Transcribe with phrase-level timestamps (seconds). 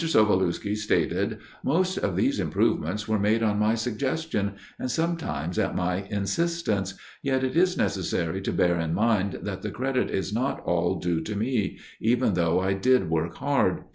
[0.03, 6.07] Sovulewski stated, "Most of these improvements were made on my suggestion, and sometimes at my
[6.09, 10.95] insistence, yet it is necessary to bear in mind that the credit is not all
[10.95, 13.83] due to me, even though I did work hard.